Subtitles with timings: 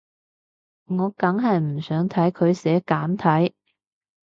[0.85, 3.53] 我梗係唔想睇佢寫簡體